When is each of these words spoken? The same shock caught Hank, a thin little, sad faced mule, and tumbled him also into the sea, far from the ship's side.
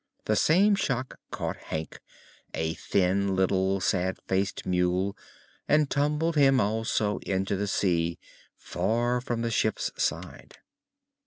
The 0.25 0.35
same 0.35 0.73
shock 0.73 1.19
caught 1.29 1.57
Hank, 1.57 1.99
a 2.55 2.73
thin 2.73 3.35
little, 3.35 3.79
sad 3.79 4.17
faced 4.27 4.65
mule, 4.65 5.15
and 5.67 5.91
tumbled 5.91 6.35
him 6.35 6.59
also 6.59 7.19
into 7.19 7.55
the 7.55 7.67
sea, 7.67 8.17
far 8.57 9.21
from 9.21 9.43
the 9.43 9.51
ship's 9.51 9.91
side. 9.99 10.57